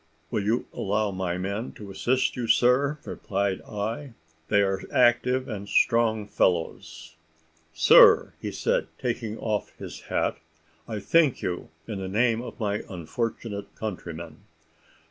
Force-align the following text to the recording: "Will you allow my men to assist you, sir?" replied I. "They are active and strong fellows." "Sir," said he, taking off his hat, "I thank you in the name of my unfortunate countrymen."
"Will 0.31 0.41
you 0.43 0.65
allow 0.73 1.11
my 1.11 1.37
men 1.37 1.73
to 1.73 1.91
assist 1.91 2.35
you, 2.35 2.47
sir?" 2.47 2.97
replied 3.05 3.61
I. 3.61 4.13
"They 4.47 4.63
are 4.63 4.81
active 4.91 5.47
and 5.47 5.69
strong 5.69 6.25
fellows." 6.25 7.15
"Sir," 7.75 8.33
said 8.51 8.87
he, 8.87 8.89
taking 8.99 9.37
off 9.37 9.77
his 9.77 10.01
hat, 10.09 10.39
"I 10.87 10.99
thank 10.99 11.43
you 11.43 11.69
in 11.85 11.99
the 11.99 12.07
name 12.09 12.41
of 12.41 12.59
my 12.59 12.81
unfortunate 12.89 13.75
countrymen." 13.75 14.37